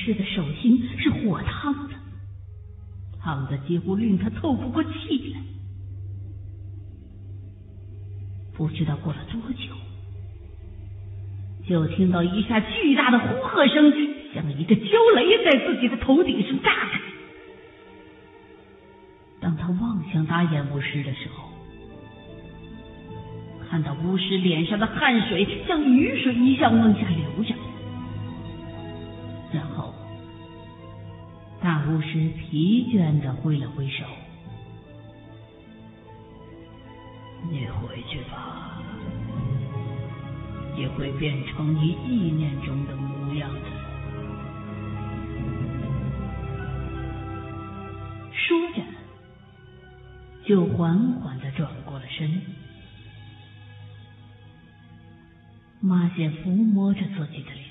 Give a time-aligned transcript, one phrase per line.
[0.00, 1.94] 巫师的手心是火烫的，
[3.22, 5.40] 烫的几乎令他透不过气来。
[8.54, 9.74] 不知道过了多久，
[11.68, 13.92] 就听到一下巨大的呼喝声，
[14.32, 14.82] 像一个焦
[15.16, 17.00] 雷在自己的头顶上炸开。
[19.38, 21.50] 当他望向大眼巫师的时候，
[23.68, 27.54] 看到巫师脸上的汗水像雨水一样往下流着，
[29.52, 29.89] 然后
[31.70, 34.04] 大巫师疲倦的挥了挥手
[37.48, 38.82] ：“你回去吧，
[40.74, 43.60] 你会变成你意念中的模样的。”
[48.34, 48.82] 说着，
[50.44, 52.42] 就缓缓的转过了身。
[55.78, 57.69] 马显抚摸着自己的脸，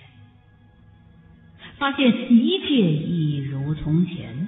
[1.80, 4.48] 发现一切一如从前。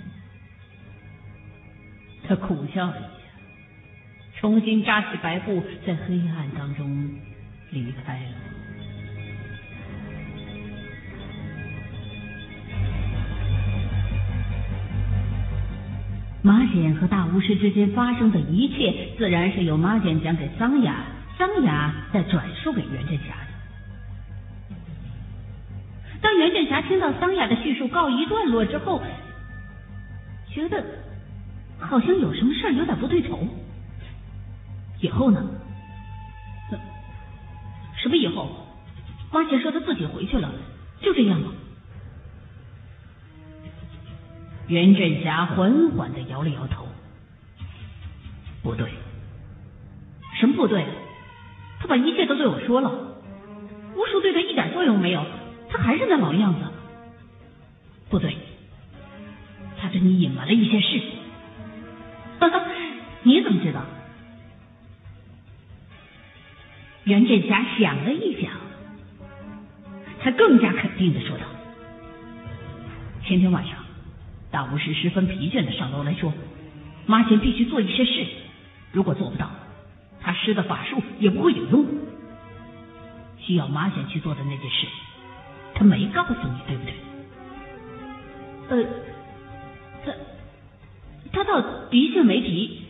[2.28, 7.10] 他苦笑了一下，重新扎起白布，在黑暗当中
[7.72, 8.32] 离开了。
[16.44, 21.06] 马简和大巫师之间发生的一切，自然是由马简讲给桑雅，
[21.38, 23.36] 桑雅再转述给袁振霞。
[26.22, 29.02] 当袁振霞听到桑雅的叙述告一段落之后，
[30.50, 30.84] 觉得
[31.80, 33.48] 好像有什么事儿有点不对头。
[35.00, 35.44] 以后呢？
[37.98, 38.50] 什么以后？
[39.30, 40.52] 花姐说她自己回去了，
[41.02, 41.50] 就这样吗？
[44.68, 46.88] 袁振霞缓缓的摇了摇头，
[48.64, 48.90] 不对，
[50.40, 50.86] 什么不对？
[51.80, 52.90] 他把一切都对我说了，
[53.96, 55.26] 巫术对他一点作用没有。
[55.72, 56.60] 他还是那老样子，
[58.10, 58.36] 不对，
[59.80, 61.02] 他对你隐瞒了一些事。
[62.40, 62.66] 哈哈，
[63.24, 63.82] 你怎么知道？
[67.06, 68.52] 袁振霞想了一想，
[70.22, 71.46] 他更加肯定的说道
[73.26, 73.76] ：“前天晚上，
[74.52, 76.34] 大巫师十分疲倦的上楼来说，
[77.06, 78.28] 马贤必须做一些事，
[78.92, 79.50] 如果做不到，
[80.20, 81.86] 他施的法术也不会有用。
[83.40, 84.86] 需要马显去做的那件事。”
[85.82, 86.94] 他没告诉你，对不对？
[88.70, 88.86] 呃，
[90.06, 90.14] 他
[91.34, 91.60] 他倒
[91.90, 92.84] 的确没提。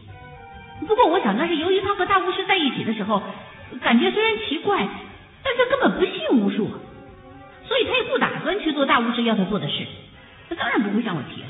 [0.85, 3.24] 不过我想，那是由于他和大巫师在一起的时候，
[3.79, 4.85] 感觉虽然奇怪，
[5.41, 6.69] 但他根本不信巫术，
[7.66, 9.88] 所以他也不打算去做大巫师要他做的事。
[10.50, 11.47] 他当然不会向我提了。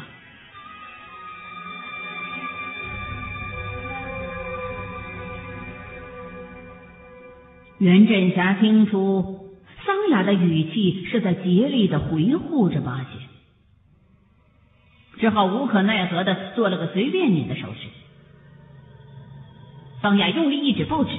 [7.80, 9.41] 袁振霞听出。
[9.86, 13.08] 桑雅的语气是在竭力的维护着八戒，
[15.20, 17.88] 只好无可奈何的做了个随便你的手势。
[20.02, 21.12] 桑雅用力一指报纸，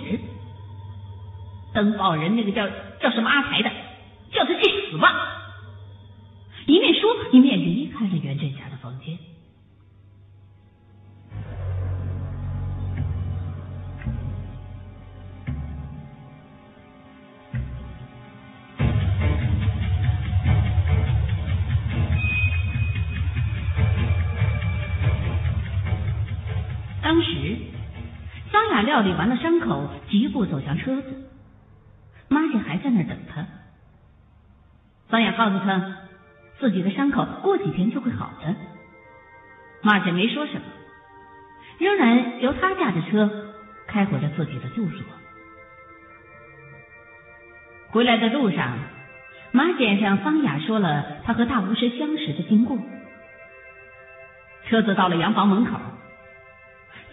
[1.74, 2.68] 登报人那个叫
[3.00, 3.70] 叫什么阿才的，
[4.32, 5.08] 叫他去死吧！
[6.66, 9.18] 一面说，一面离开了袁振霞的房间。
[28.82, 31.30] 料理完了伤口，疾步走向车子。
[32.28, 33.46] 马姐还在那儿等他。
[35.08, 35.96] 方雅告诉他，
[36.58, 38.54] 自己的伤口过几天就会好的。
[39.82, 40.62] 马姐没说什么，
[41.78, 43.54] 仍然由他驾着车
[43.86, 45.00] 开回了自己的住所。
[47.90, 48.78] 回来的路上，
[49.50, 52.78] 马姐向方雅说了他和大巫师相识的经过。
[54.68, 55.72] 车子到了洋房门口。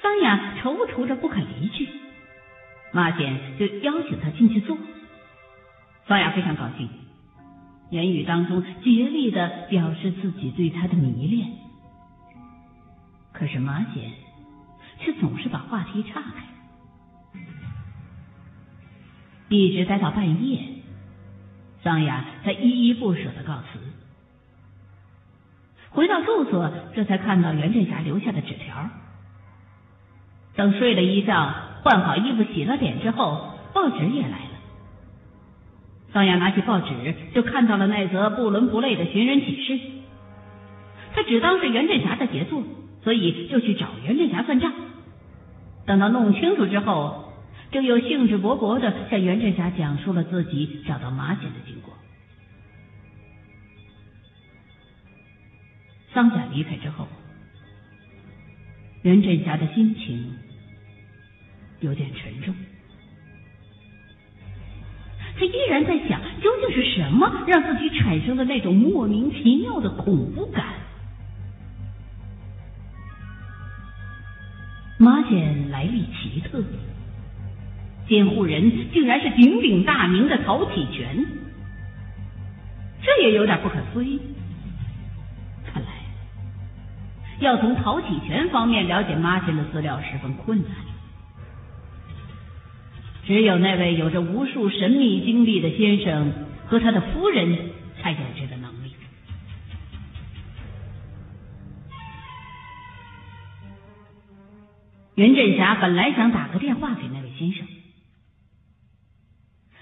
[0.01, 1.87] 方雅踌躇着不肯离去，
[2.91, 4.77] 马显就邀请他进去坐。
[6.07, 6.89] 桑雅非常高兴，
[7.91, 11.49] 言语当中竭力的表示自己对他的迷恋。
[13.31, 14.11] 可是马显
[14.99, 17.39] 却总是把话题岔开，
[19.49, 20.61] 一直待到半夜，
[21.83, 23.79] 桑雅才依依不舍的告辞。
[25.91, 28.89] 回到住所，这才看到袁振霞留下的纸条。
[30.59, 31.53] 等睡了一觉，
[31.83, 34.49] 换好衣服，洗了脸之后，报纸也来了。
[36.11, 39.79] 桑雅拿起报纸，就看到了那则不伦不类的寻人启事。
[41.13, 42.61] 他只当是袁振霞的杰作，
[43.05, 44.73] 所以就去找袁振霞算账。
[45.85, 47.31] 等到弄清楚之后，
[47.71, 51.93] 就又兴致勃勃的向袁振霞讲述了自己找到马姐的经过。
[56.13, 57.07] 桑雅离开之后，
[59.03, 60.33] 袁振霞的心情。
[61.81, 62.53] 有点沉重。
[65.37, 70.65] 他依然在想，究竟是什么让自己产生了那种莫名其妙的恐怖感？
[74.97, 76.61] 马简来历奇特，
[78.05, 81.25] 监护人竟然是鼎鼎大名的陶启全，
[83.01, 84.19] 这也有点不可思议。
[85.71, 85.87] 看来，
[87.39, 90.71] 要从陶启全方面了解马简的资料十分困难。
[93.29, 96.33] 只有那位有着无数神秘经历的先生
[96.65, 97.59] 和他的夫人
[98.01, 98.91] 才有这个能力。
[105.13, 107.67] 袁振霞本来想打个电话给那位先生，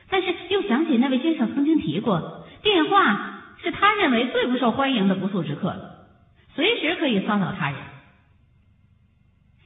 [0.09, 6.09] 但是又想起那位先生曾经提过，电话是他认为最不受欢迎的不速之客了，
[6.53, 7.79] 随时可以骚扰他人。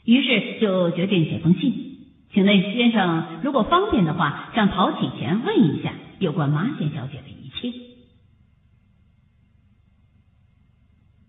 [0.05, 1.90] 于是就决定写封信。
[2.33, 7.77] 请那先生如果方便的话，向陶启前问一下有关马仙小姐的一切。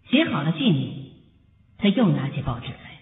[0.09, 1.13] 写好了信，
[1.79, 3.01] 他又拿起报纸来，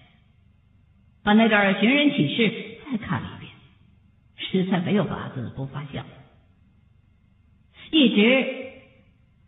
[1.22, 3.52] 把那段寻人启事再看了一遍，
[4.36, 6.04] 实在没有法子不发笑。
[7.90, 8.72] 一直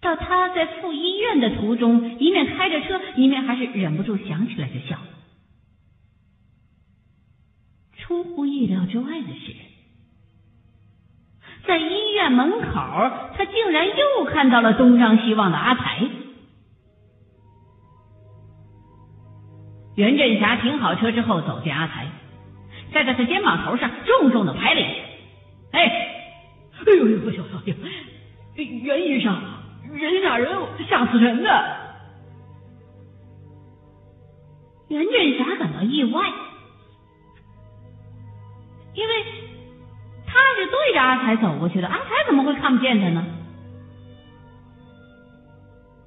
[0.01, 4.99] 到他在赴医院的途中，一面开着车，一面还是忍不住想起来就笑。
[8.03, 9.55] 出乎意料之外的是，
[11.67, 12.81] 在医院门口，
[13.37, 16.01] 他竟然又看到了东张西望的阿才。
[19.95, 22.09] 袁振霞停好车之后，走进阿才，
[22.93, 24.91] 在他肩膀头上重重的拍了一下。
[25.71, 25.87] 哎，
[26.85, 27.75] 哎呦呦，小少爷，
[28.57, 29.41] 袁医生，
[29.93, 30.51] 人吓人，
[30.89, 31.77] 吓死人的。
[34.89, 36.21] 袁振霞感到意外。
[39.03, 39.25] 因为
[40.27, 43.25] 他是对着阿才走过去的，阿才怎么会看不见他呢？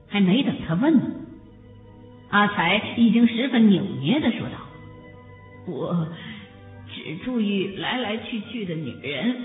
[0.08, 1.12] 还没等他问呢，
[2.30, 4.56] 阿才已经十分扭捏的说道
[5.68, 6.08] ：“我
[6.88, 9.42] 只注意来来去去的女人，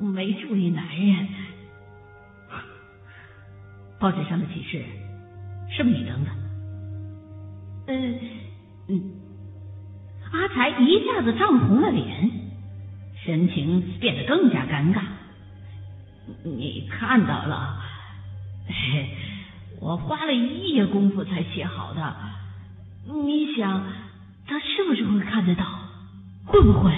[0.00, 1.28] 没注意男人。
[3.98, 4.82] 报纸上的启示
[5.70, 6.30] 是不是你登的？”
[7.88, 8.18] 嗯
[8.88, 9.12] 嗯，
[10.30, 12.41] 阿才一下子涨红了脸。
[13.24, 15.02] 神情变得更加尴尬。
[16.44, 17.80] 你看到了？
[19.80, 22.16] 我花了一夜功夫才写好的。
[23.06, 23.84] 你想，
[24.46, 25.64] 他是不是会看得到？
[26.46, 26.96] 会不会？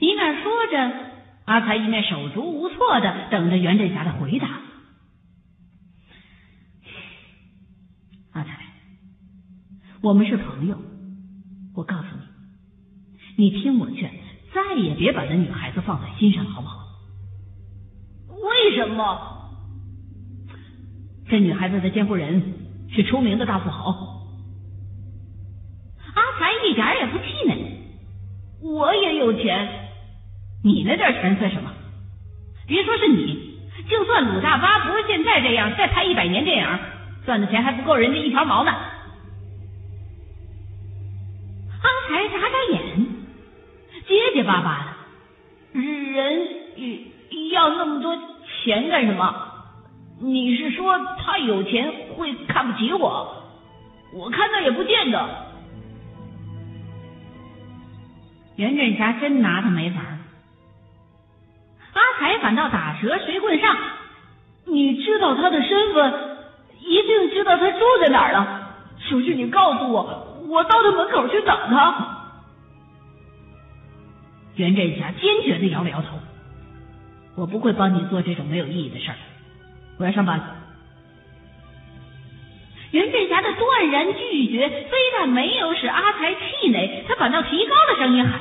[0.00, 1.10] 一面说着，
[1.44, 4.48] 阿才一面手足无措的等着袁振霞的回答。
[8.32, 8.58] 阿才，
[10.00, 10.80] 我们是朋友，
[11.74, 12.04] 我告诉
[13.36, 14.21] 你，你听我劝。
[14.54, 16.78] 再也别把那女孩子放在心上，好不好？
[18.28, 19.40] 为什么？
[21.28, 22.42] 这女孩子的监护人
[22.90, 23.90] 是出名的大富豪。
[26.14, 27.56] 阿才一点也不气馁，
[28.60, 29.88] 我也有钱，
[30.62, 31.70] 你那点钱算什么？
[32.66, 36.78] 别说是你，就算鲁大发不是现在这样，再拍一百年电影，
[37.24, 38.72] 赚的钱还不够人家一条毛呢。
[44.52, 44.84] 巴巴
[45.72, 46.48] 的，人
[47.52, 48.14] 要那么多
[48.64, 49.34] 钱干什么？
[50.20, 53.34] 你是说他有钱会看不起我？
[54.14, 55.26] 我看那也不见得。
[58.56, 60.02] 袁振霞真拿他没法
[61.94, 63.74] 阿才反倒打蛇随棍上，
[64.66, 66.36] 你知道他的身份，
[66.80, 68.68] 一定知道他住在哪儿了。
[68.98, 72.21] 求求你告诉我，我到他门口去等他。
[74.56, 76.18] 袁振霞坚决的摇了摇头
[77.36, 79.16] ：“我不会帮你做这种没有意义的事儿，
[79.98, 80.56] 我要上班了。”
[82.92, 88.38] 袁振霞的断然拒绝，非但没有使阿才气馁，他反倒提高了声音喊：“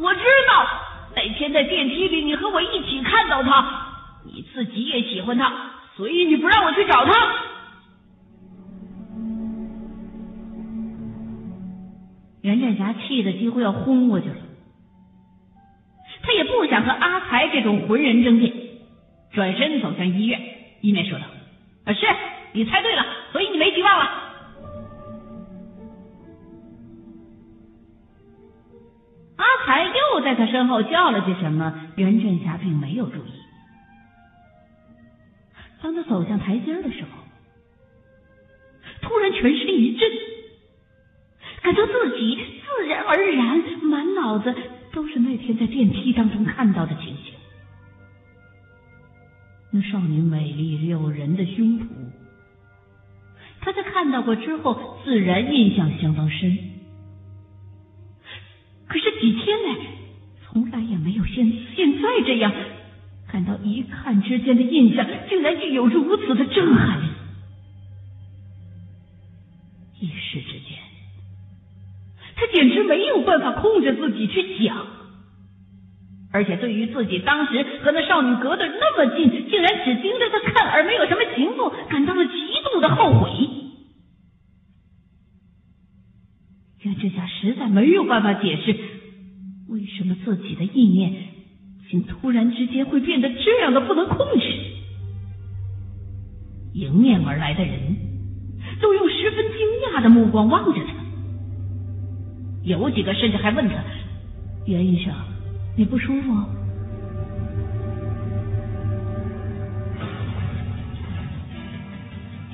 [0.00, 0.66] 我知道
[1.14, 3.92] 那天在电梯里，你和我一起看到他，
[4.24, 5.52] 你自己也喜欢他，
[5.96, 7.12] 所以你不让我去找他。”
[12.40, 14.36] 袁振霞气得几乎要昏过去了。
[16.80, 18.52] 和阿才这种浑人争辩，
[19.32, 20.40] 转身走向医院，
[20.80, 21.24] 一面说道
[21.84, 22.06] ：“啊，是
[22.52, 24.04] 你猜对了，所以你没希望了。”
[29.36, 33.32] 阿才又在他身后叫了句什么，袁振霞并没有注意。
[35.80, 37.08] 当他走向台阶的时候，
[39.00, 40.10] 突然全身一震，
[41.62, 44.52] 感到自己自然而然满脑子
[44.98, 47.32] 都是那天在电梯当中看到的情形。
[49.70, 51.86] 那少女美丽诱人的胸脯，
[53.60, 56.58] 他在看到过之后，自然印象相当深。
[58.88, 59.76] 可是几天来，
[60.42, 62.52] 从来也没有像现在这样，
[63.30, 67.06] 感到一看之间的印象，竟然具有如此的震撼力。
[73.18, 74.86] 有办法控制自己去讲。
[76.30, 82.32] 而且对于自己当时和那少女隔得那么近，竟然只盯着她看而没有什么行动，感到了极
[82.70, 83.30] 度的后悔。
[86.82, 88.76] 袁志霞实在没有办法解释，
[89.68, 91.12] 为什么自己的意念
[91.90, 94.46] 竟突然之间会变得这样的不能控制。
[96.74, 97.96] 迎面而来的人
[98.80, 99.58] 都用十分惊
[99.90, 100.92] 讶的目光望着他，
[102.68, 103.74] 有几个甚至还问他
[104.66, 105.12] ：“袁医生。”
[105.74, 106.44] 你不舒服？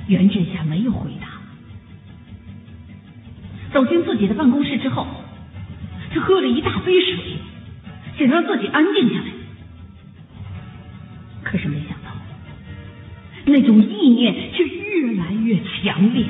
[0.07, 1.27] 袁振霞没有回答。
[3.73, 5.05] 走进自己的办公室之后，
[6.13, 7.17] 他喝了一大杯水，
[8.19, 9.25] 想让自己安静下来。
[11.43, 12.11] 可是没想到，
[13.45, 16.23] 那种意念却越来越强烈。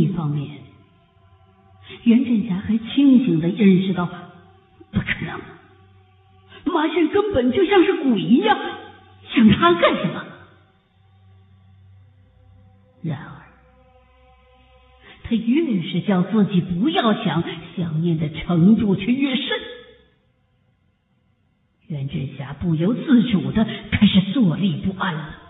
[0.00, 0.58] 一方面，
[2.04, 4.06] 袁振霞还清醒的认识到，
[4.90, 5.40] 不可能，
[6.72, 8.58] 马宪根本就像是鬼一样，
[9.34, 10.24] 想他干什么？
[13.02, 13.30] 然而，
[15.24, 17.42] 他越是叫自己不要想，
[17.76, 19.44] 想念的程度却越深。
[21.88, 25.41] 袁振霞不由自主的开始坐立不安了。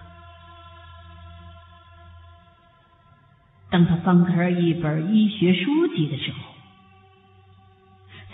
[3.72, 6.38] 当他翻开一本医学书籍的时候，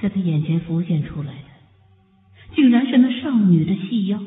[0.02, 4.20] 在他眼前浮现出来的，竟然是那少女的细腰。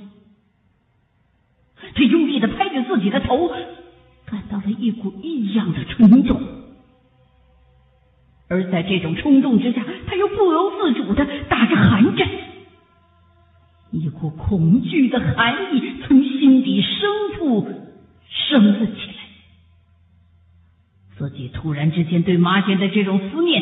[1.94, 3.50] 他用力的拍着自己的头，
[4.25, 6.41] 感到了一股异样的冲动，
[8.48, 12.25] 而在这种冲动之下，他又不由自主的打着寒战，
[13.91, 17.68] 一股恐惧的寒意从心底生出，
[18.30, 19.20] 升了起来。
[21.21, 23.61] 自己突然之间对马姐的这种思念，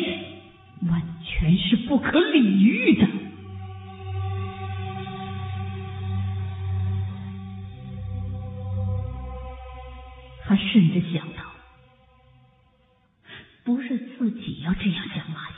[0.88, 3.06] 完全是不可理喻的。
[10.46, 11.42] 他甚至想到，
[13.62, 15.56] 不是自己要这样想马姐，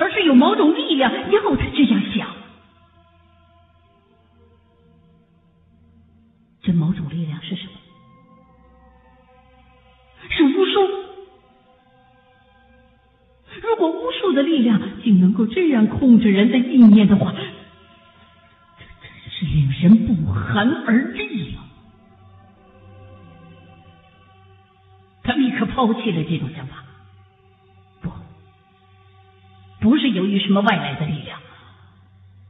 [0.00, 2.37] 而是有某种力量要他这样想。
[16.08, 21.68] 控制人的意念的话，这真是令人不寒而栗啊！
[25.22, 26.82] 他立刻抛弃了这种想法。
[28.00, 28.10] 不，
[29.80, 31.38] 不是由于什么外来的力量，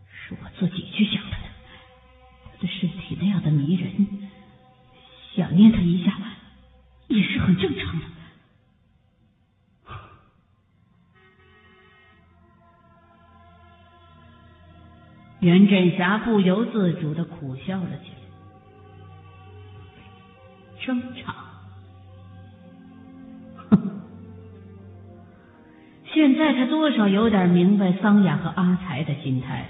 [0.09, 1.45] 是我自己去想他的。
[2.45, 4.31] 他的身体那样的迷人，
[5.35, 5.98] 想念他一
[15.49, 18.19] 袁振霞不由自主的苦笑了起来。
[20.85, 21.35] 正常，
[26.13, 29.69] 现在他多少有点明白桑雅和阿才的心态了。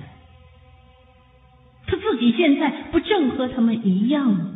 [1.87, 4.51] 他自己现在不正和他们一样吗？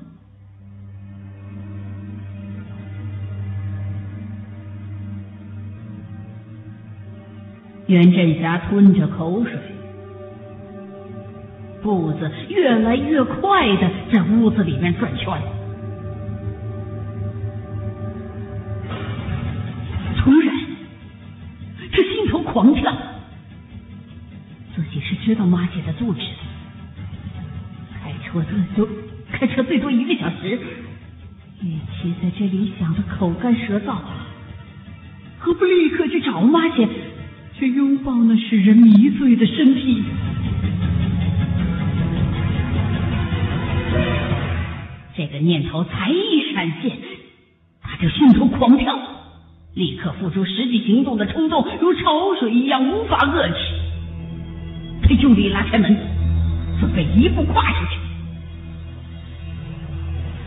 [7.87, 9.53] 袁振霞吞着口水，
[11.83, 15.27] 步子越来越快的在屋子里面转圈。
[20.19, 20.55] 突然，
[21.91, 22.97] 他心头狂跳，
[24.77, 26.21] 自己是知道马姐的住址。
[28.01, 28.89] 开车最多，
[29.33, 30.59] 开车最多一个小时，
[31.63, 33.97] 与其在这里想的口干舌燥。
[35.41, 36.89] 何不立刻去找妈姐，
[37.59, 40.05] 去拥抱那使人迷醉的身体？
[45.43, 46.93] 念头才一闪现，
[47.83, 48.99] 他就心头狂跳，
[49.75, 53.55] 立刻付出实际行动的冲动如潮水一样无法遏制。
[55.03, 55.97] 他用力拉开门，
[56.81, 57.99] 准备一步跨出去，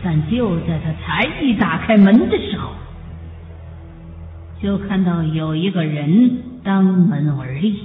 [0.02, 2.70] 但就在他才一打开门的时候，
[4.62, 7.80] 就看到有一个人当门而立，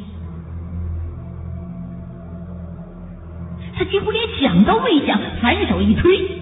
[3.76, 6.41] 他几乎连想都未想，反手一推。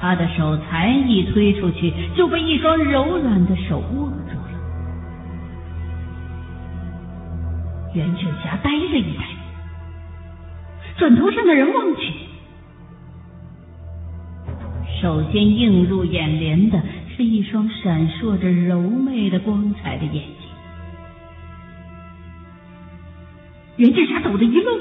[0.00, 4.50] 他的手才一推出去，就被一双柔软的手握住了。
[7.94, 9.24] 袁振霞呆了一呆，
[10.96, 12.14] 转头向那人望去。
[15.02, 16.80] 首先映入眼帘的
[17.14, 20.24] 是一双闪烁着柔媚的光彩的眼睛。
[23.76, 24.80] 袁振霞抖的一愣，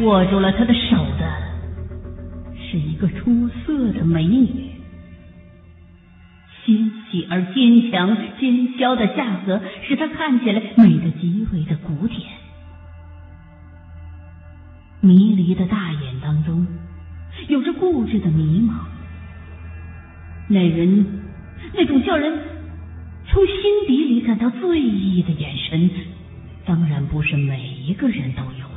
[0.00, 1.32] 握住了他的手的
[2.56, 4.48] 是一个出色的美女，
[6.64, 12.20] 纤细而坚强、尖削的下颌使她看起来美得极为的古典。
[15.00, 16.66] 迷离的大眼当中
[17.48, 18.72] 有着固执的迷茫，
[20.48, 21.06] 那人
[21.74, 22.32] 那种叫人
[23.28, 23.54] 从心
[23.86, 25.90] 底里感到醉意的眼神，
[26.64, 28.71] 当然不是每一个人都有。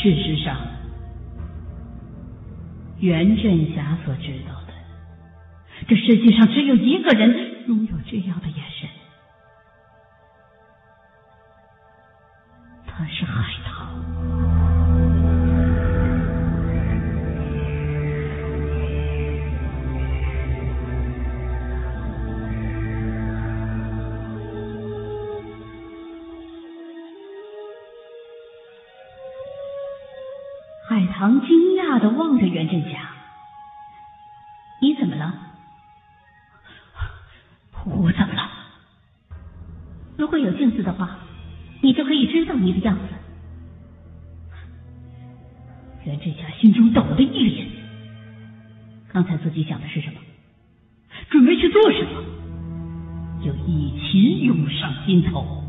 [0.00, 0.56] 事实上，
[3.00, 4.72] 袁振霞所知道的，
[5.88, 8.88] 这世界上只有一个人拥有这样的眼神，
[40.18, 41.16] 如果有镜子的话，
[41.80, 43.02] 你就可以知道你的样子。”
[46.04, 47.66] 袁振霞心中抖的一脸，
[49.12, 50.14] 刚才自己想的是什么？
[51.30, 53.44] 准备去做什么？
[53.44, 55.62] 就一起涌上心头。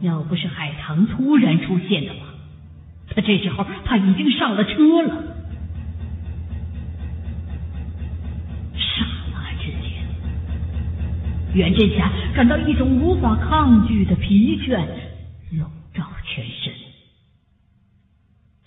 [0.00, 2.26] 要不是海棠突然出现的话，
[3.14, 5.29] 他这时候他已经上了车了。
[11.52, 14.86] 袁振霞感到一种无法抗拒的疲倦
[15.52, 16.72] 笼罩全身，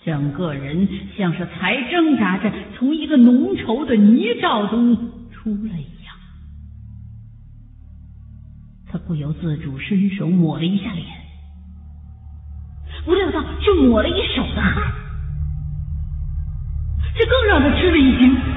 [0.04, 4.94] 整个人像是才挣扎着从一个浓稠的泥沼中
[5.32, 6.14] 出来一样。
[8.86, 11.06] 他不由自主伸手抹了一下脸。
[13.06, 14.92] 不料到，却抹了一手的汗，
[17.14, 18.53] 这更让他吃了一惊。